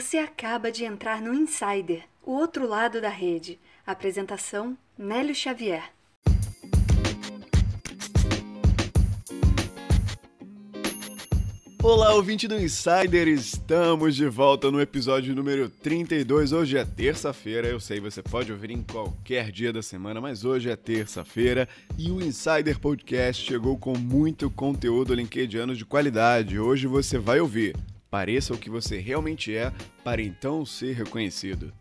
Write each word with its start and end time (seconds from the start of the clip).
Você 0.00 0.18
acaba 0.18 0.70
de 0.70 0.84
entrar 0.84 1.20
no 1.20 1.34
Insider, 1.34 2.04
o 2.24 2.30
outro 2.30 2.68
lado 2.68 3.00
da 3.00 3.08
rede. 3.08 3.58
Apresentação: 3.84 4.78
Nélio 4.96 5.34
Xavier. 5.34 5.90
Olá, 11.82 12.14
ouvinte 12.14 12.46
do 12.46 12.54
Insider, 12.54 13.26
estamos 13.26 14.14
de 14.14 14.28
volta 14.28 14.70
no 14.70 14.80
episódio 14.80 15.34
número 15.34 15.68
32. 15.68 16.52
Hoje 16.52 16.78
é 16.78 16.84
terça-feira, 16.84 17.66
eu 17.66 17.80
sei, 17.80 17.98
você 17.98 18.22
pode 18.22 18.52
ouvir 18.52 18.70
em 18.70 18.84
qualquer 18.84 19.50
dia 19.50 19.72
da 19.72 19.82
semana, 19.82 20.20
mas 20.20 20.44
hoje 20.44 20.70
é 20.70 20.76
terça-feira 20.76 21.68
e 21.98 22.08
o 22.12 22.22
Insider 22.22 22.78
Podcast 22.78 23.44
chegou 23.44 23.76
com 23.76 23.98
muito 23.98 24.48
conteúdo 24.48 25.12
linkediano 25.12 25.74
de 25.74 25.84
qualidade. 25.84 26.56
Hoje 26.56 26.86
você 26.86 27.18
vai 27.18 27.40
ouvir 27.40 27.74
Pareça 28.10 28.54
o 28.54 28.58
que 28.58 28.70
você 28.70 28.98
realmente 28.98 29.54
é 29.54 29.72
para 30.02 30.22
então 30.22 30.64
ser 30.64 30.94
reconhecido. 30.94 31.72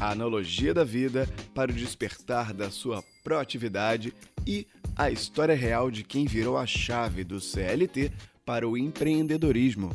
A 0.00 0.10
analogia 0.10 0.74
da 0.74 0.84
vida 0.84 1.28
para 1.54 1.70
o 1.70 1.74
despertar 1.74 2.52
da 2.52 2.70
sua 2.70 3.04
proatividade 3.22 4.12
e 4.46 4.66
a 4.96 5.10
história 5.10 5.54
real 5.54 5.90
de 5.90 6.02
quem 6.02 6.26
virou 6.26 6.56
a 6.56 6.66
chave 6.66 7.22
do 7.22 7.40
CLT 7.40 8.10
para 8.44 8.68
o 8.68 8.76
empreendedorismo. 8.76 9.90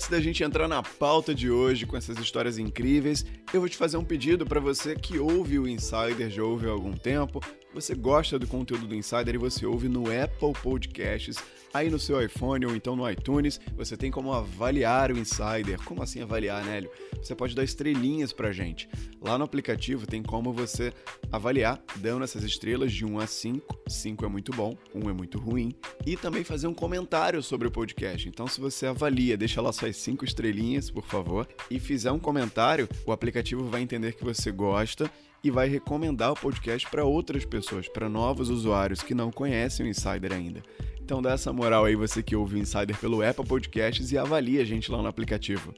Antes 0.00 0.08
da 0.08 0.18
gente 0.18 0.42
entrar 0.42 0.66
na 0.66 0.82
pauta 0.82 1.34
de 1.34 1.50
hoje 1.50 1.84
com 1.84 1.94
essas 1.94 2.16
histórias 2.18 2.56
incríveis, 2.56 3.22
eu 3.52 3.60
vou 3.60 3.68
te 3.68 3.76
fazer 3.76 3.98
um 3.98 4.02
pedido 4.02 4.46
para 4.46 4.58
você 4.58 4.94
que 4.94 5.18
ouve 5.18 5.58
o 5.58 5.68
Insider, 5.68 6.30
já 6.30 6.42
há 6.42 6.72
algum 6.72 6.94
tempo, 6.94 7.38
você 7.72 7.94
gosta 7.94 8.38
do 8.38 8.46
conteúdo 8.46 8.86
do 8.86 8.94
Insider 8.94 9.34
e 9.34 9.38
você 9.38 9.64
ouve 9.64 9.88
no 9.88 10.04
Apple 10.06 10.52
Podcasts, 10.62 11.36
aí 11.72 11.88
no 11.88 11.98
seu 11.98 12.20
iPhone 12.22 12.66
ou 12.66 12.74
então 12.74 12.96
no 12.96 13.08
iTunes, 13.08 13.60
você 13.76 13.96
tem 13.96 14.10
como 14.10 14.32
avaliar 14.32 15.12
o 15.12 15.18
Insider. 15.18 15.80
Como 15.84 16.02
assim 16.02 16.20
avaliar, 16.20 16.64
Nélio? 16.64 16.90
Você 17.22 17.34
pode 17.34 17.54
dar 17.54 17.62
estrelinhas 17.62 18.32
pra 18.32 18.52
gente. 18.52 18.88
Lá 19.20 19.38
no 19.38 19.44
aplicativo 19.44 20.06
tem 20.06 20.22
como 20.22 20.52
você 20.52 20.92
avaliar, 21.30 21.80
dando 21.96 22.24
essas 22.24 22.42
estrelas 22.42 22.92
de 22.92 23.04
1 23.04 23.18
a 23.18 23.26
5. 23.26 23.80
5 23.88 24.24
é 24.24 24.28
muito 24.28 24.52
bom, 24.52 24.76
1 24.94 25.10
é 25.10 25.12
muito 25.12 25.38
ruim. 25.38 25.72
E 26.04 26.16
também 26.16 26.42
fazer 26.42 26.66
um 26.66 26.74
comentário 26.74 27.42
sobre 27.42 27.68
o 27.68 27.70
podcast. 27.70 28.28
Então, 28.28 28.46
se 28.46 28.60
você 28.60 28.86
avalia, 28.86 29.36
deixa 29.36 29.60
lá 29.60 29.72
suas 29.72 29.96
5 29.96 30.24
estrelinhas, 30.24 30.90
por 30.90 31.04
favor, 31.04 31.46
e 31.70 31.78
fizer 31.78 32.10
um 32.10 32.18
comentário, 32.18 32.88
o 33.06 33.12
aplicativo 33.12 33.68
vai 33.68 33.82
entender 33.82 34.14
que 34.14 34.24
você 34.24 34.50
gosta 34.50 35.10
e 35.42 35.50
vai 35.50 35.68
recomendar 35.68 36.32
o 36.32 36.36
podcast 36.36 36.88
para 36.90 37.04
outras 37.04 37.44
pessoas, 37.44 37.88
para 37.88 38.08
novos 38.08 38.50
usuários 38.50 39.02
que 39.02 39.14
não 39.14 39.30
conhecem 39.30 39.86
o 39.86 39.88
Insider 39.88 40.32
ainda. 40.32 40.62
Então 41.02 41.20
dá 41.20 41.32
essa 41.32 41.52
moral 41.52 41.84
aí 41.86 41.96
você 41.96 42.22
que 42.22 42.36
ouve 42.36 42.56
o 42.56 42.58
Insider 42.58 42.96
pelo 42.98 43.26
Apple 43.26 43.46
Podcasts 43.46 44.12
e 44.12 44.18
avalia 44.18 44.62
a 44.62 44.64
gente 44.64 44.90
lá 44.90 45.02
no 45.02 45.08
aplicativo. 45.08 45.74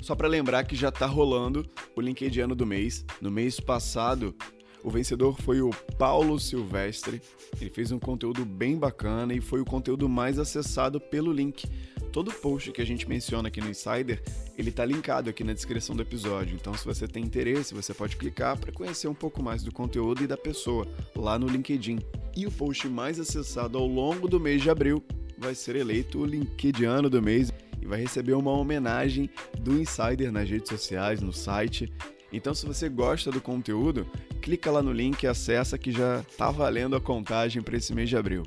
Só 0.00 0.14
para 0.14 0.28
lembrar 0.28 0.64
que 0.64 0.76
já 0.76 0.90
está 0.90 1.06
rolando 1.06 1.66
o 1.96 2.00
LinkedIn 2.00 2.48
do 2.48 2.66
mês. 2.66 3.04
No 3.20 3.30
mês 3.30 3.58
passado, 3.58 4.34
o 4.82 4.90
vencedor 4.90 5.36
foi 5.40 5.60
o 5.60 5.70
Paulo 5.98 6.38
Silvestre. 6.38 7.20
Ele 7.60 7.70
fez 7.70 7.90
um 7.90 7.98
conteúdo 7.98 8.44
bem 8.44 8.76
bacana 8.76 9.34
e 9.34 9.40
foi 9.40 9.60
o 9.60 9.64
conteúdo 9.64 10.08
mais 10.08 10.38
acessado 10.38 11.00
pelo 11.00 11.32
link. 11.32 11.66
Todo 12.12 12.32
post 12.32 12.72
que 12.72 12.80
a 12.80 12.86
gente 12.86 13.08
menciona 13.08 13.48
aqui 13.48 13.60
no 13.60 13.68
Insider, 13.68 14.22
ele 14.56 14.70
está 14.70 14.84
linkado 14.84 15.28
aqui 15.28 15.44
na 15.44 15.52
descrição 15.52 15.94
do 15.94 16.02
episódio. 16.02 16.54
Então, 16.54 16.74
se 16.74 16.84
você 16.84 17.06
tem 17.06 17.22
interesse, 17.22 17.74
você 17.74 17.92
pode 17.92 18.16
clicar 18.16 18.58
para 18.58 18.72
conhecer 18.72 19.08
um 19.08 19.14
pouco 19.14 19.42
mais 19.42 19.62
do 19.62 19.70
conteúdo 19.70 20.22
e 20.22 20.26
da 20.26 20.36
pessoa 20.36 20.86
lá 21.14 21.38
no 21.38 21.46
LinkedIn. 21.46 21.98
E 22.34 22.46
o 22.46 22.50
post 22.50 22.88
mais 22.88 23.20
acessado 23.20 23.76
ao 23.76 23.86
longo 23.86 24.26
do 24.26 24.40
mês 24.40 24.62
de 24.62 24.70
abril 24.70 25.04
vai 25.36 25.54
ser 25.54 25.76
eleito 25.76 26.20
o 26.20 26.24
LinkedIn 26.24 27.08
do 27.10 27.22
mês 27.22 27.52
e 27.80 27.86
vai 27.86 28.00
receber 28.00 28.32
uma 28.32 28.52
homenagem 28.52 29.30
do 29.60 29.78
Insider 29.78 30.32
nas 30.32 30.48
redes 30.48 30.68
sociais, 30.68 31.20
no 31.20 31.32
site. 31.32 31.92
Então, 32.32 32.54
se 32.54 32.66
você 32.66 32.88
gosta 32.88 33.30
do 33.30 33.40
conteúdo, 33.40 34.06
clica 34.40 34.70
lá 34.70 34.82
no 34.82 34.92
link 34.92 35.22
e 35.22 35.26
acessa 35.26 35.78
que 35.78 35.92
já 35.92 36.20
está 36.20 36.50
valendo 36.50 36.96
a 36.96 37.00
contagem 37.00 37.62
para 37.62 37.76
esse 37.76 37.94
mês 37.94 38.08
de 38.08 38.16
abril. 38.16 38.42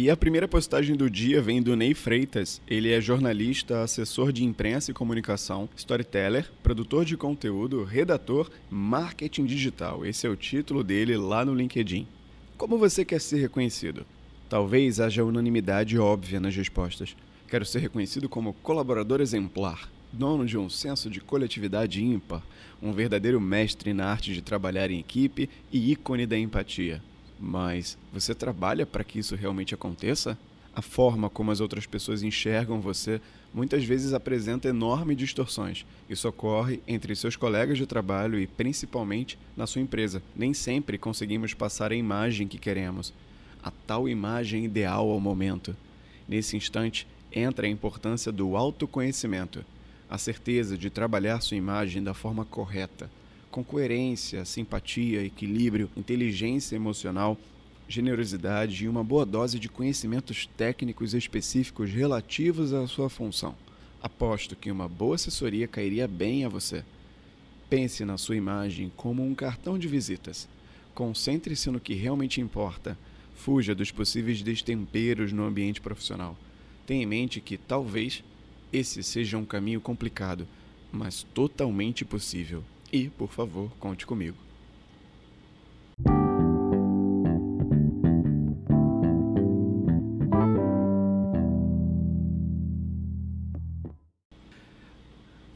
E 0.00 0.08
a 0.08 0.16
primeira 0.16 0.46
postagem 0.46 0.94
do 0.94 1.10
dia 1.10 1.42
vem 1.42 1.60
do 1.60 1.74
Ney 1.74 1.92
Freitas. 1.92 2.62
Ele 2.68 2.92
é 2.92 3.00
jornalista, 3.00 3.82
assessor 3.82 4.30
de 4.30 4.44
imprensa 4.44 4.92
e 4.92 4.94
comunicação, 4.94 5.68
storyteller, 5.76 6.48
produtor 6.62 7.04
de 7.04 7.16
conteúdo, 7.16 7.82
redator, 7.82 8.48
marketing 8.70 9.44
digital. 9.44 10.06
Esse 10.06 10.24
é 10.24 10.30
o 10.30 10.36
título 10.36 10.84
dele 10.84 11.16
lá 11.16 11.44
no 11.44 11.52
LinkedIn. 11.52 12.06
Como 12.56 12.78
você 12.78 13.04
quer 13.04 13.20
ser 13.20 13.40
reconhecido? 13.40 14.06
Talvez 14.48 15.00
haja 15.00 15.24
unanimidade 15.24 15.98
óbvia 15.98 16.38
nas 16.38 16.54
respostas. 16.54 17.16
Quero 17.48 17.66
ser 17.66 17.80
reconhecido 17.80 18.28
como 18.28 18.52
colaborador 18.52 19.20
exemplar, 19.20 19.90
dono 20.12 20.46
de 20.46 20.56
um 20.56 20.70
senso 20.70 21.10
de 21.10 21.20
coletividade 21.20 22.04
ímpar, 22.04 22.44
um 22.80 22.92
verdadeiro 22.92 23.40
mestre 23.40 23.92
na 23.92 24.06
arte 24.06 24.32
de 24.32 24.42
trabalhar 24.42 24.92
em 24.92 25.00
equipe 25.00 25.50
e 25.72 25.90
ícone 25.90 26.24
da 26.24 26.38
empatia. 26.38 27.02
Mas 27.38 27.96
você 28.12 28.34
trabalha 28.34 28.84
para 28.84 29.04
que 29.04 29.18
isso 29.18 29.36
realmente 29.36 29.74
aconteça? 29.74 30.36
A 30.74 30.82
forma 30.82 31.30
como 31.30 31.50
as 31.50 31.60
outras 31.60 31.86
pessoas 31.86 32.22
enxergam 32.22 32.80
você 32.80 33.20
muitas 33.54 33.84
vezes 33.84 34.12
apresenta 34.12 34.68
enormes 34.68 35.16
distorções. 35.16 35.86
Isso 36.08 36.28
ocorre 36.28 36.80
entre 36.86 37.14
seus 37.16 37.36
colegas 37.36 37.78
de 37.78 37.86
trabalho 37.86 38.38
e 38.38 38.46
principalmente 38.46 39.38
na 39.56 39.66
sua 39.66 39.82
empresa. 39.82 40.22
Nem 40.36 40.52
sempre 40.52 40.98
conseguimos 40.98 41.54
passar 41.54 41.92
a 41.92 41.96
imagem 41.96 42.46
que 42.46 42.58
queremos, 42.58 43.12
a 43.62 43.70
tal 43.70 44.08
imagem 44.08 44.64
ideal 44.64 45.10
ao 45.10 45.20
momento. 45.20 45.76
Nesse 46.28 46.56
instante 46.56 47.06
entra 47.32 47.66
a 47.66 47.70
importância 47.70 48.30
do 48.30 48.56
autoconhecimento, 48.56 49.64
a 50.08 50.18
certeza 50.18 50.76
de 50.76 50.90
trabalhar 50.90 51.40
sua 51.40 51.56
imagem 51.56 52.02
da 52.02 52.14
forma 52.14 52.44
correta 52.44 53.10
com 53.58 53.64
coerência, 53.64 54.44
simpatia, 54.44 55.24
equilíbrio, 55.24 55.90
inteligência 55.96 56.76
emocional, 56.76 57.36
generosidade 57.88 58.84
e 58.84 58.88
uma 58.88 59.02
boa 59.02 59.26
dose 59.26 59.58
de 59.58 59.68
conhecimentos 59.68 60.48
técnicos 60.56 61.12
específicos 61.12 61.90
relativos 61.90 62.72
à 62.72 62.86
sua 62.86 63.10
função. 63.10 63.56
Aposto 64.00 64.54
que 64.54 64.70
uma 64.70 64.86
boa 64.86 65.16
assessoria 65.16 65.66
cairia 65.66 66.06
bem 66.06 66.44
a 66.44 66.48
você. 66.48 66.84
Pense 67.68 68.04
na 68.04 68.16
sua 68.16 68.36
imagem 68.36 68.92
como 68.96 69.26
um 69.26 69.34
cartão 69.34 69.76
de 69.76 69.88
visitas. 69.88 70.48
Concentre-se 70.94 71.68
no 71.68 71.80
que 71.80 71.94
realmente 71.94 72.40
importa. 72.40 72.96
Fuja 73.34 73.74
dos 73.74 73.90
possíveis 73.90 74.40
destemperos 74.40 75.32
no 75.32 75.44
ambiente 75.44 75.80
profissional. 75.80 76.36
Tenha 76.86 77.02
em 77.02 77.06
mente 77.06 77.40
que 77.40 77.56
talvez 77.56 78.22
esse 78.72 79.02
seja 79.02 79.36
um 79.36 79.44
caminho 79.44 79.80
complicado, 79.80 80.46
mas 80.92 81.24
totalmente 81.34 82.04
possível. 82.04 82.62
E, 82.92 83.08
por 83.10 83.30
favor, 83.30 83.70
conte 83.78 84.06
comigo. 84.06 84.36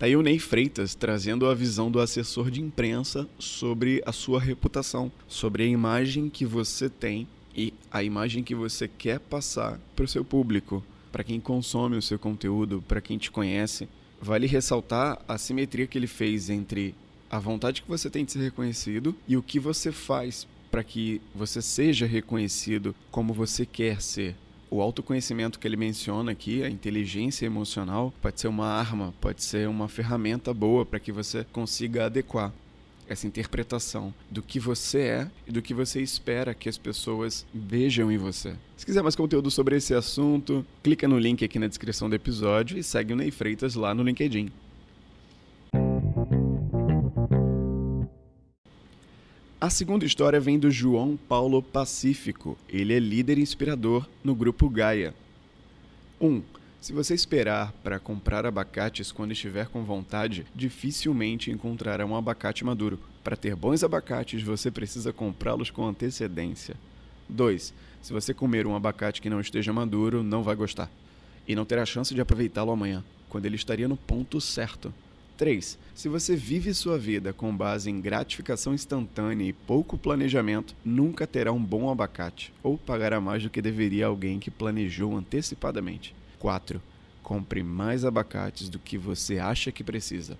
Tá 0.02 0.06
aí 0.06 0.16
o 0.16 0.20
Ney 0.20 0.40
Freitas 0.40 0.96
trazendo 0.96 1.46
a 1.46 1.54
visão 1.54 1.88
do 1.88 2.00
assessor 2.00 2.50
de 2.50 2.60
imprensa 2.60 3.28
sobre 3.38 4.02
a 4.04 4.10
sua 4.10 4.40
reputação, 4.40 5.12
sobre 5.28 5.62
a 5.62 5.66
imagem 5.66 6.28
que 6.28 6.44
você 6.44 6.90
tem 6.90 7.28
e 7.54 7.72
a 7.88 8.02
imagem 8.02 8.42
que 8.42 8.52
você 8.52 8.88
quer 8.88 9.20
passar 9.20 9.78
para 9.94 10.04
o 10.04 10.08
seu 10.08 10.24
público, 10.24 10.82
para 11.12 11.22
quem 11.22 11.38
consome 11.38 11.96
o 11.96 12.02
seu 12.02 12.18
conteúdo, 12.18 12.82
para 12.88 13.00
quem 13.00 13.16
te 13.16 13.30
conhece. 13.30 13.88
Vale 14.20 14.48
ressaltar 14.48 15.22
a 15.28 15.38
simetria 15.38 15.86
que 15.86 15.96
ele 15.96 16.08
fez 16.08 16.50
entre 16.50 16.96
a 17.32 17.38
vontade 17.38 17.80
que 17.80 17.88
você 17.88 18.10
tem 18.10 18.26
de 18.26 18.32
ser 18.32 18.40
reconhecido 18.40 19.16
e 19.26 19.38
o 19.38 19.42
que 19.42 19.58
você 19.58 19.90
faz 19.90 20.46
para 20.70 20.84
que 20.84 21.18
você 21.34 21.62
seja 21.62 22.04
reconhecido 22.04 22.94
como 23.10 23.32
você 23.32 23.64
quer 23.64 24.02
ser. 24.02 24.36
O 24.70 24.82
autoconhecimento 24.82 25.58
que 25.58 25.66
ele 25.66 25.76
menciona 25.76 26.32
aqui, 26.32 26.62
a 26.62 26.68
inteligência 26.68 27.46
emocional, 27.46 28.12
pode 28.20 28.38
ser 28.38 28.48
uma 28.48 28.66
arma, 28.66 29.14
pode 29.18 29.42
ser 29.42 29.66
uma 29.66 29.88
ferramenta 29.88 30.52
boa 30.52 30.84
para 30.84 31.00
que 31.00 31.10
você 31.10 31.46
consiga 31.50 32.04
adequar 32.04 32.52
essa 33.08 33.26
interpretação 33.26 34.12
do 34.30 34.42
que 34.42 34.60
você 34.60 34.98
é 35.00 35.30
e 35.46 35.52
do 35.52 35.62
que 35.62 35.72
você 35.72 36.02
espera 36.02 36.54
que 36.54 36.68
as 36.68 36.76
pessoas 36.76 37.46
vejam 37.52 38.12
em 38.12 38.18
você. 38.18 38.54
Se 38.76 38.84
quiser 38.84 39.02
mais 39.02 39.16
conteúdo 39.16 39.50
sobre 39.50 39.76
esse 39.76 39.94
assunto, 39.94 40.64
clica 40.82 41.08
no 41.08 41.18
link 41.18 41.42
aqui 41.44 41.58
na 41.58 41.66
descrição 41.66 42.10
do 42.10 42.14
episódio 42.14 42.78
e 42.78 42.82
segue 42.82 43.12
o 43.12 43.16
Ney 43.16 43.30
Freitas 43.30 43.74
lá 43.74 43.94
no 43.94 44.02
LinkedIn. 44.02 44.50
A 49.62 49.70
segunda 49.70 50.04
história 50.04 50.40
vem 50.40 50.58
do 50.58 50.72
João 50.72 51.16
Paulo 51.16 51.62
Pacífico. 51.62 52.58
Ele 52.68 52.94
é 52.94 52.98
líder 52.98 53.38
inspirador 53.38 54.08
no 54.24 54.34
grupo 54.34 54.68
Gaia. 54.68 55.14
1. 56.20 56.26
Um, 56.26 56.42
Se 56.80 56.92
você 56.92 57.14
esperar 57.14 57.72
para 57.80 58.00
comprar 58.00 58.44
abacates 58.44 59.12
quando 59.12 59.30
estiver 59.30 59.68
com 59.68 59.84
vontade, 59.84 60.44
dificilmente 60.52 61.52
encontrará 61.52 62.04
um 62.04 62.16
abacate 62.16 62.64
maduro. 62.64 62.98
Para 63.22 63.36
ter 63.36 63.54
bons 63.54 63.84
abacates, 63.84 64.42
você 64.42 64.68
precisa 64.68 65.12
comprá-los 65.12 65.70
com 65.70 65.86
antecedência. 65.86 66.74
2. 67.28 67.72
Se 68.02 68.12
você 68.12 68.34
comer 68.34 68.66
um 68.66 68.74
abacate 68.74 69.22
que 69.22 69.30
não 69.30 69.40
esteja 69.40 69.72
maduro, 69.72 70.24
não 70.24 70.42
vai 70.42 70.56
gostar. 70.56 70.90
E 71.46 71.54
não 71.54 71.64
terá 71.64 71.86
chance 71.86 72.12
de 72.12 72.20
aproveitá-lo 72.20 72.72
amanhã, 72.72 73.04
quando 73.28 73.46
ele 73.46 73.54
estaria 73.54 73.86
no 73.86 73.96
ponto 73.96 74.40
certo. 74.40 74.92
3. 75.42 75.76
Se 75.92 76.08
você 76.08 76.36
vive 76.36 76.72
sua 76.72 76.96
vida 76.96 77.32
com 77.32 77.56
base 77.56 77.90
em 77.90 78.00
gratificação 78.00 78.72
instantânea 78.72 79.44
e 79.44 79.52
pouco 79.52 79.98
planejamento, 79.98 80.72
nunca 80.84 81.26
terá 81.26 81.52
um 81.52 81.60
bom 81.60 81.90
abacate 81.90 82.54
ou 82.62 82.78
pagará 82.78 83.20
mais 83.20 83.42
do 83.42 83.50
que 83.50 83.60
deveria 83.60 84.06
alguém 84.06 84.38
que 84.38 84.52
planejou 84.52 85.16
antecipadamente. 85.16 86.14
4. 86.38 86.80
Compre 87.24 87.60
mais 87.60 88.04
abacates 88.04 88.68
do 88.68 88.78
que 88.78 88.96
você 88.96 89.40
acha 89.40 89.72
que 89.72 89.82
precisa, 89.82 90.38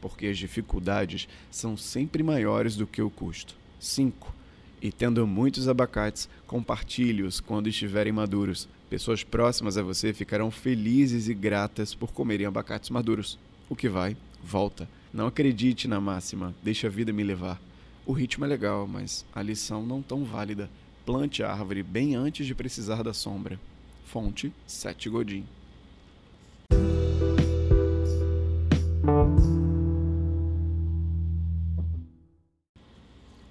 porque 0.00 0.26
as 0.26 0.36
dificuldades 0.36 1.28
são 1.48 1.76
sempre 1.76 2.20
maiores 2.24 2.74
do 2.74 2.88
que 2.88 3.00
o 3.00 3.08
custo. 3.08 3.54
5. 3.78 4.34
E 4.82 4.90
tendo 4.90 5.24
muitos 5.28 5.68
abacates, 5.68 6.28
compartilhe-os 6.48 7.38
quando 7.38 7.68
estiverem 7.68 8.12
maduros. 8.12 8.68
Pessoas 8.88 9.22
próximas 9.22 9.78
a 9.78 9.82
você 9.84 10.12
ficarão 10.12 10.50
felizes 10.50 11.28
e 11.28 11.34
gratas 11.34 11.94
por 11.94 12.10
comerem 12.10 12.46
abacates 12.46 12.90
maduros. 12.90 13.38
O 13.68 13.76
que 13.76 13.88
vai, 13.88 14.16
volta. 14.42 14.88
Não 15.12 15.26
acredite 15.26 15.88
na 15.88 16.00
máxima, 16.00 16.54
deixa 16.62 16.86
a 16.86 16.90
vida 16.90 17.12
me 17.12 17.24
levar. 17.24 17.60
O 18.06 18.12
ritmo 18.12 18.44
é 18.44 18.48
legal, 18.48 18.86
mas 18.86 19.24
a 19.34 19.42
lição 19.42 19.84
não 19.84 20.02
tão 20.02 20.24
válida. 20.24 20.70
Plante 21.04 21.42
a 21.42 21.50
árvore 21.50 21.82
bem 21.82 22.14
antes 22.14 22.46
de 22.46 22.54
precisar 22.54 23.02
da 23.02 23.12
sombra. 23.12 23.58
Fonte 24.04 24.52
Sete 24.66 25.08
Godin. 25.08 25.44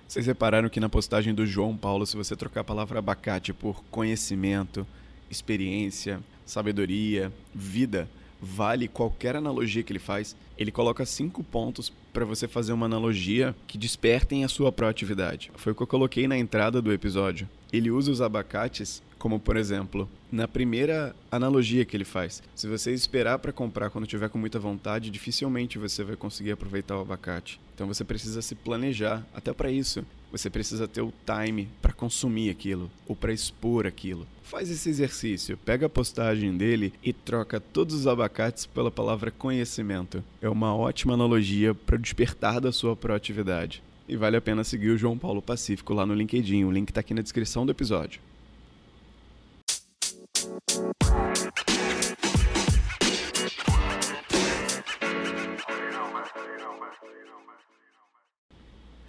Vocês 0.07 0.25
repararam 0.25 0.69
que 0.69 0.79
na 0.79 0.89
postagem 0.89 1.35
do 1.35 1.45
João 1.45 1.77
Paulo, 1.77 2.05
se 2.05 2.17
você 2.17 2.35
trocar 2.35 2.61
a 2.61 2.63
palavra 2.63 2.97
abacate 2.97 3.53
por 3.53 3.83
conhecimento, 3.91 4.85
experiência, 5.29 6.19
sabedoria, 6.45 7.31
vida, 7.53 8.09
vale 8.41 8.87
qualquer 8.87 9.35
analogia 9.35 9.83
que 9.83 9.91
ele 9.91 9.99
faz. 9.99 10.35
Ele 10.57 10.71
coloca 10.71 11.05
cinco 11.05 11.43
pontos 11.43 11.91
para 12.13 12.25
você 12.25 12.47
fazer 12.47 12.73
uma 12.73 12.85
analogia 12.85 13.55
que 13.67 13.77
despertem 13.77 14.43
a 14.43 14.47
sua 14.47 14.71
proatividade. 14.71 15.51
Foi 15.55 15.71
o 15.71 15.75
que 15.75 15.83
eu 15.83 15.87
coloquei 15.87 16.27
na 16.27 16.37
entrada 16.37 16.81
do 16.81 16.91
episódio. 16.91 17.47
Ele 17.71 17.91
usa 17.91 18.11
os 18.11 18.21
abacates 18.21 19.01
como, 19.17 19.39
por 19.39 19.57
exemplo, 19.57 20.09
na 20.31 20.47
primeira 20.47 21.13
analogia 21.29 21.83
que 21.83 21.95
ele 21.95 22.05
faz. 22.05 22.41
Se 22.55 22.67
você 22.67 22.93
esperar 22.93 23.37
para 23.37 23.51
comprar 23.51 23.89
quando 23.89 24.07
tiver 24.07 24.29
com 24.29 24.37
muita 24.37 24.57
vontade, 24.57 25.11
dificilmente 25.11 25.77
você 25.77 26.03
vai 26.03 26.15
conseguir 26.15 26.53
aproveitar 26.53 26.97
o 26.97 27.01
abacate. 27.01 27.59
Então 27.75 27.85
você 27.85 28.03
precisa 28.03 28.41
se 28.41 28.55
planejar 28.55 29.25
até 29.33 29.51
para 29.53 29.69
isso. 29.69 30.05
Você 30.31 30.49
precisa 30.49 30.87
ter 30.87 31.01
o 31.01 31.13
time 31.25 31.69
para 31.81 31.93
consumir 31.93 32.49
aquilo 32.49 32.89
ou 33.07 33.15
para 33.15 33.33
expor 33.33 33.87
aquilo. 33.87 34.27
Faz 34.43 34.69
esse 34.69 34.89
exercício, 34.89 35.57
pega 35.57 35.85
a 35.85 35.89
postagem 35.89 36.55
dele 36.55 36.93
e 37.03 37.11
troca 37.13 37.59
todos 37.59 37.95
os 37.95 38.07
abacates 38.07 38.65
pela 38.65 38.91
palavra 38.91 39.31
conhecimento. 39.31 40.23
É 40.41 40.49
uma 40.49 40.75
ótima 40.75 41.13
analogia 41.13 41.73
para 41.73 41.97
despertar 41.97 42.59
da 42.59 42.71
sua 42.71 42.95
proatividade. 42.95 43.81
E 44.07 44.15
vale 44.15 44.37
a 44.37 44.41
pena 44.41 44.63
seguir 44.63 44.89
o 44.89 44.97
João 44.97 45.17
Paulo 45.17 45.41
Pacífico 45.41 45.93
lá 45.93 46.05
no 46.05 46.15
LinkedIn, 46.15 46.63
o 46.63 46.71
link 46.71 46.89
está 46.89 47.01
aqui 47.01 47.13
na 47.13 47.21
descrição 47.21 47.65
do 47.65 47.71
episódio. 47.71 48.19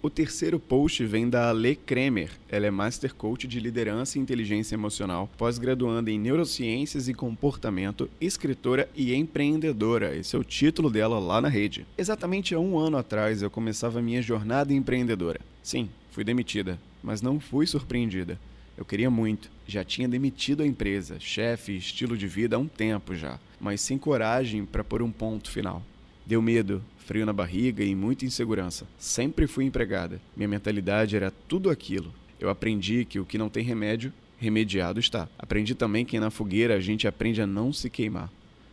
O 0.03 0.09
terceiro 0.09 0.59
post 0.59 1.05
vem 1.05 1.29
da 1.29 1.49
Ale 1.49 1.75
Kremer. 1.75 2.31
Ela 2.49 2.65
é 2.65 2.71
Master 2.71 3.13
Coach 3.13 3.47
de 3.47 3.59
Liderança 3.59 4.17
e 4.17 4.21
Inteligência 4.21 4.73
Emocional, 4.73 5.29
pós-graduanda 5.37 6.09
em 6.09 6.17
Neurociências 6.17 7.07
e 7.07 7.13
Comportamento, 7.13 8.09
escritora 8.19 8.89
e 8.95 9.13
empreendedora. 9.13 10.15
Esse 10.15 10.35
é 10.35 10.39
o 10.39 10.43
título 10.43 10.89
dela 10.89 11.19
lá 11.19 11.39
na 11.39 11.49
rede. 11.49 11.85
Exatamente 11.95 12.55
há 12.55 12.59
um 12.59 12.79
ano 12.79 12.97
atrás 12.97 13.43
eu 13.43 13.51
começava 13.51 14.01
minha 14.01 14.23
jornada 14.23 14.73
empreendedora. 14.73 15.39
Sim, 15.61 15.87
fui 16.09 16.23
demitida, 16.23 16.79
mas 17.03 17.21
não 17.21 17.39
fui 17.39 17.67
surpreendida. 17.67 18.39
Eu 18.75 18.83
queria 18.83 19.11
muito. 19.11 19.51
Já 19.67 19.83
tinha 19.83 20.09
demitido 20.09 20.63
a 20.63 20.65
empresa, 20.65 21.19
chefe, 21.19 21.77
estilo 21.77 22.17
de 22.17 22.25
vida 22.25 22.55
há 22.55 22.59
um 22.59 22.67
tempo 22.67 23.13
já, 23.13 23.39
mas 23.59 23.81
sem 23.81 23.99
coragem 23.99 24.65
para 24.65 24.83
pôr 24.83 25.03
um 25.03 25.11
ponto 25.11 25.51
final. 25.51 25.83
Deu 26.31 26.41
medo, 26.41 26.81
frio 26.95 27.25
na 27.25 27.33
barriga 27.33 27.83
e 27.83 27.93
muita 27.93 28.23
insegurança. 28.23 28.87
Sempre 28.97 29.47
fui 29.47 29.65
empregada. 29.65 30.21
Minha 30.33 30.47
mentalidade 30.47 31.13
era 31.13 31.29
tudo 31.29 31.69
aquilo. 31.69 32.13
Eu 32.39 32.49
aprendi 32.49 33.03
que 33.03 33.19
o 33.19 33.25
que 33.25 33.37
não 33.37 33.49
tem 33.49 33.65
remédio, 33.65 34.13
remediado 34.37 34.97
está. 34.97 35.27
Aprendi 35.37 35.75
também 35.75 36.05
que 36.05 36.17
na 36.21 36.29
fogueira 36.29 36.73
a 36.73 36.79
gente 36.79 37.05
aprende 37.05 37.41
a 37.41 37.45
não 37.45 37.73
se 37.73 37.89
queimar. 37.89 38.31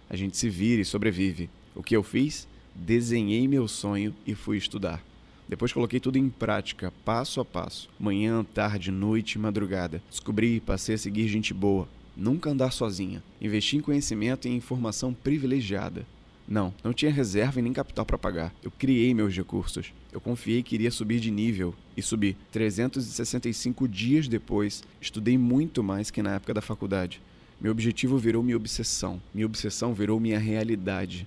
A 0.08 0.14
gente 0.14 0.36
se 0.36 0.48
vira 0.48 0.82
e 0.82 0.84
sobrevive. 0.84 1.50
O 1.74 1.82
que 1.82 1.96
eu 1.96 2.04
fiz? 2.04 2.46
Desenhei 2.76 3.48
meu 3.48 3.66
sonho 3.66 4.14
e 4.24 4.36
fui 4.36 4.56
estudar. 4.56 5.04
Depois 5.48 5.72
coloquei 5.72 5.98
tudo 5.98 6.16
em 6.16 6.28
prática, 6.28 6.92
passo 7.04 7.40
a 7.40 7.44
passo. 7.44 7.90
Manhã, 7.98 8.44
tarde, 8.54 8.92
noite, 8.92 9.36
madrugada. 9.36 10.00
Descobri 10.08 10.54
e 10.54 10.60
passei 10.60 10.94
a 10.94 10.98
seguir 10.98 11.26
gente 11.26 11.52
boa. 11.52 11.88
Nunca 12.16 12.50
andar 12.50 12.70
sozinha. 12.70 13.20
Investi 13.40 13.78
em 13.78 13.80
conhecimento 13.80 14.46
e 14.46 14.52
informação 14.52 15.12
privilegiada. 15.12 16.06
Não, 16.48 16.72
não 16.82 16.94
tinha 16.94 17.12
reserva 17.12 17.58
e 17.58 17.62
nem 17.62 17.74
capital 17.74 18.06
para 18.06 18.16
pagar. 18.16 18.54
Eu 18.62 18.70
criei 18.70 19.12
meus 19.12 19.36
recursos. 19.36 19.92
Eu 20.10 20.18
confiei 20.18 20.62
que 20.62 20.74
iria 20.74 20.90
subir 20.90 21.20
de 21.20 21.30
nível 21.30 21.74
e 21.94 22.00
subi. 22.00 22.34
365 22.50 23.86
dias 23.86 24.26
depois, 24.26 24.82
estudei 24.98 25.36
muito 25.36 25.82
mais 25.82 26.10
que 26.10 26.22
na 26.22 26.36
época 26.36 26.54
da 26.54 26.62
faculdade. 26.62 27.20
Meu 27.60 27.70
objetivo 27.70 28.16
virou 28.16 28.42
minha 28.42 28.56
obsessão. 28.56 29.20
Minha 29.34 29.44
obsessão 29.44 29.92
virou 29.92 30.18
minha 30.18 30.38
realidade. 30.38 31.26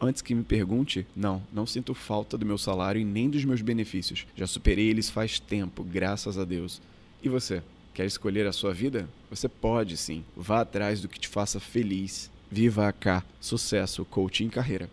Antes 0.00 0.22
que 0.22 0.34
me 0.34 0.42
pergunte, 0.42 1.06
não, 1.14 1.42
não 1.52 1.66
sinto 1.66 1.92
falta 1.92 2.38
do 2.38 2.46
meu 2.46 2.56
salário 2.56 3.00
e 3.00 3.04
nem 3.04 3.28
dos 3.28 3.44
meus 3.44 3.60
benefícios. 3.60 4.26
Já 4.34 4.46
superei 4.46 4.88
eles 4.88 5.10
faz 5.10 5.38
tempo, 5.38 5.84
graças 5.84 6.38
a 6.38 6.44
Deus. 6.44 6.80
E 7.22 7.28
você? 7.28 7.62
Quer 7.92 8.06
escolher 8.06 8.46
a 8.46 8.52
sua 8.52 8.72
vida? 8.72 9.06
Você 9.28 9.48
pode 9.48 9.98
sim. 9.98 10.24
Vá 10.34 10.62
atrás 10.62 11.02
do 11.02 11.08
que 11.08 11.20
te 11.20 11.28
faça 11.28 11.60
feliz. 11.60 12.31
Viva 12.52 12.86
a 12.86 12.92
K, 12.92 13.22
sucesso, 13.40 14.04
coaching 14.04 14.50
carreira. 14.50 14.86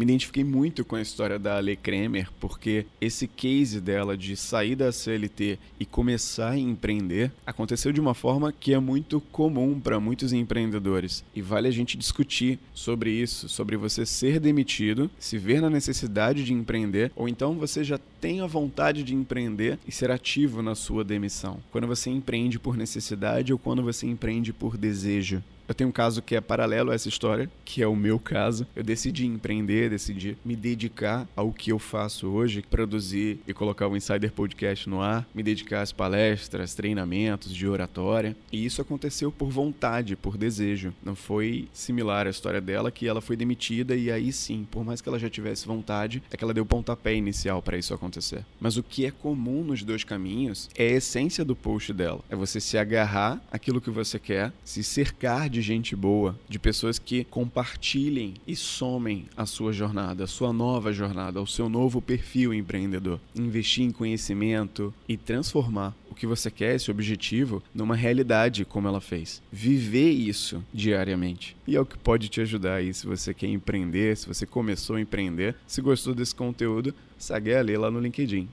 Me 0.00 0.04
identifiquei 0.04 0.42
muito 0.42 0.82
com 0.82 0.96
a 0.96 1.02
história 1.02 1.38
da 1.38 1.58
Ale 1.58 1.76
Kremer, 1.76 2.30
porque 2.40 2.86
esse 2.98 3.26
case 3.26 3.82
dela 3.82 4.16
de 4.16 4.34
sair 4.34 4.74
da 4.74 4.90
CLT 4.90 5.58
e 5.78 5.84
começar 5.84 6.52
a 6.52 6.58
empreender 6.58 7.30
aconteceu 7.44 7.92
de 7.92 8.00
uma 8.00 8.14
forma 8.14 8.50
que 8.50 8.72
é 8.72 8.78
muito 8.78 9.20
comum 9.20 9.78
para 9.78 10.00
muitos 10.00 10.32
empreendedores. 10.32 11.22
E 11.36 11.42
vale 11.42 11.68
a 11.68 11.70
gente 11.70 11.98
discutir 11.98 12.58
sobre 12.72 13.10
isso, 13.10 13.46
sobre 13.46 13.76
você 13.76 14.06
ser 14.06 14.40
demitido, 14.40 15.10
se 15.18 15.36
ver 15.36 15.60
na 15.60 15.68
necessidade 15.68 16.44
de 16.44 16.54
empreender, 16.54 17.12
ou 17.14 17.28
então 17.28 17.58
você 17.58 17.84
já 17.84 17.98
tem 18.22 18.40
a 18.40 18.46
vontade 18.46 19.02
de 19.02 19.14
empreender 19.14 19.78
e 19.86 19.92
ser 19.92 20.10
ativo 20.10 20.62
na 20.62 20.74
sua 20.74 21.04
demissão. 21.04 21.60
Quando 21.70 21.86
você 21.86 22.08
empreende 22.08 22.58
por 22.58 22.74
necessidade 22.74 23.52
ou 23.52 23.58
quando 23.58 23.82
você 23.82 24.06
empreende 24.06 24.50
por 24.50 24.78
desejo. 24.78 25.42
Eu 25.70 25.74
tenho 25.74 25.88
um 25.88 25.92
caso 25.92 26.20
que 26.20 26.34
é 26.34 26.40
paralelo 26.40 26.90
a 26.90 26.96
essa 26.96 27.08
história, 27.08 27.48
que 27.64 27.80
é 27.80 27.86
o 27.86 27.94
meu 27.94 28.18
caso. 28.18 28.66
Eu 28.74 28.82
decidi 28.82 29.24
empreender, 29.24 29.88
decidi 29.88 30.36
me 30.44 30.56
dedicar 30.56 31.28
ao 31.36 31.52
que 31.52 31.70
eu 31.70 31.78
faço 31.78 32.26
hoje, 32.26 32.64
produzir 32.68 33.38
e 33.46 33.54
colocar 33.54 33.86
o 33.86 33.96
Insider 33.96 34.32
Podcast 34.32 34.90
no 34.90 35.00
ar, 35.00 35.24
me 35.32 35.44
dedicar 35.44 35.82
às 35.82 35.92
palestras, 35.92 36.74
treinamentos 36.74 37.54
de 37.54 37.68
oratória. 37.68 38.36
E 38.50 38.66
isso 38.66 38.82
aconteceu 38.82 39.30
por 39.30 39.48
vontade, 39.48 40.16
por 40.16 40.36
desejo. 40.36 40.92
Não 41.04 41.14
foi 41.14 41.68
similar 41.72 42.26
à 42.26 42.30
história 42.30 42.60
dela, 42.60 42.90
que 42.90 43.06
ela 43.06 43.20
foi 43.20 43.36
demitida 43.36 43.94
e 43.94 44.10
aí 44.10 44.32
sim, 44.32 44.66
por 44.68 44.84
mais 44.84 45.00
que 45.00 45.08
ela 45.08 45.20
já 45.20 45.30
tivesse 45.30 45.68
vontade, 45.68 46.20
é 46.32 46.36
que 46.36 46.42
ela 46.42 46.52
deu 46.52 46.64
o 46.64 46.66
pontapé 46.66 47.14
inicial 47.14 47.62
para 47.62 47.78
isso 47.78 47.94
acontecer. 47.94 48.44
Mas 48.58 48.76
o 48.76 48.82
que 48.82 49.06
é 49.06 49.12
comum 49.12 49.62
nos 49.62 49.84
dois 49.84 50.02
caminhos 50.02 50.68
é 50.74 50.88
a 50.88 50.96
essência 50.96 51.44
do 51.44 51.54
post 51.54 51.92
dela. 51.92 52.24
É 52.28 52.34
você 52.34 52.60
se 52.60 52.76
agarrar 52.76 53.40
àquilo 53.52 53.80
que 53.80 53.88
você 53.88 54.18
quer, 54.18 54.52
se 54.64 54.82
cercar 54.82 55.48
de 55.48 55.59
de 55.60 55.66
gente 55.66 55.94
boa, 55.94 56.38
de 56.48 56.58
pessoas 56.58 56.98
que 56.98 57.24
compartilhem 57.24 58.34
e 58.46 58.56
somem 58.56 59.26
a 59.36 59.44
sua 59.44 59.72
jornada, 59.72 60.24
a 60.24 60.26
sua 60.26 60.52
nova 60.52 60.92
jornada, 60.92 61.40
o 61.40 61.46
seu 61.46 61.68
novo 61.68 62.00
perfil 62.00 62.54
empreendedor. 62.54 63.20
Investir 63.36 63.84
em 63.84 63.90
conhecimento 63.90 64.92
e 65.08 65.16
transformar 65.16 65.94
o 66.10 66.14
que 66.14 66.26
você 66.26 66.50
quer, 66.50 66.74
esse 66.74 66.90
objetivo, 66.90 67.62
numa 67.74 67.94
realidade 67.94 68.64
como 68.64 68.88
ela 68.88 69.00
fez. 69.00 69.42
Viver 69.52 70.10
isso 70.10 70.64
diariamente. 70.72 71.56
E 71.66 71.76
é 71.76 71.80
o 71.80 71.86
que 71.86 71.98
pode 71.98 72.28
te 72.28 72.40
ajudar 72.40 72.76
aí 72.76 72.92
se 72.92 73.06
você 73.06 73.34
quer 73.34 73.48
empreender, 73.48 74.16
se 74.16 74.26
você 74.26 74.46
começou 74.46 74.96
a 74.96 75.00
empreender. 75.00 75.54
Se 75.66 75.80
gostou 75.80 76.14
desse 76.14 76.34
conteúdo, 76.34 76.94
segue 77.18 77.54
a 77.54 77.62
ler 77.62 77.78
lá 77.78 77.90
no 77.90 78.00
LinkedIn. 78.00 78.48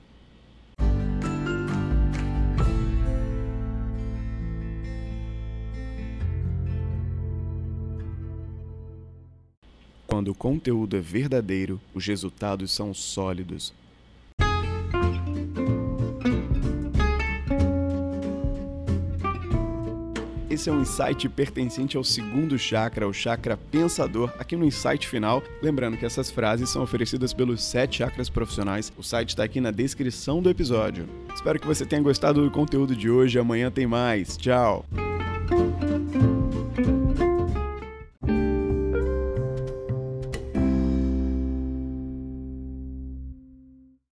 Quando 10.18 10.32
o 10.32 10.34
conteúdo 10.34 10.96
é 10.96 11.00
verdadeiro, 11.00 11.80
os 11.94 12.04
resultados 12.04 12.72
são 12.72 12.92
sólidos. 12.92 13.72
Esse 20.50 20.68
é 20.68 20.72
um 20.72 20.80
insight 20.80 21.28
pertencente 21.28 21.96
ao 21.96 22.02
segundo 22.02 22.58
chakra, 22.58 23.06
o 23.06 23.12
chakra 23.12 23.56
pensador, 23.56 24.34
aqui 24.40 24.56
no 24.56 24.64
insight 24.64 25.06
final. 25.06 25.40
Lembrando 25.62 25.96
que 25.96 26.04
essas 26.04 26.32
frases 26.32 26.68
são 26.68 26.82
oferecidas 26.82 27.32
pelos 27.32 27.62
sete 27.62 27.98
chakras 27.98 28.28
profissionais. 28.28 28.92
O 28.98 29.04
site 29.04 29.28
está 29.28 29.44
aqui 29.44 29.60
na 29.60 29.70
descrição 29.70 30.42
do 30.42 30.50
episódio. 30.50 31.08
Espero 31.32 31.60
que 31.60 31.66
você 31.66 31.86
tenha 31.86 32.02
gostado 32.02 32.42
do 32.42 32.50
conteúdo 32.50 32.96
de 32.96 33.08
hoje. 33.08 33.38
Amanhã 33.38 33.70
tem 33.70 33.86
mais. 33.86 34.36
Tchau! 34.36 34.84